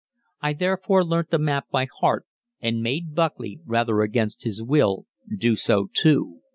I 0.41 0.53
therefore 0.53 1.05
learnt 1.05 1.29
the 1.29 1.37
map 1.37 1.69
by 1.69 1.85
heart, 1.99 2.25
and 2.59 2.81
made 2.81 3.13
Buckley, 3.13 3.59
rather 3.67 4.01
against 4.01 4.41
his 4.45 4.63
will, 4.63 5.05
do 5.37 5.55
so 5.55 5.89
too. 5.93 6.39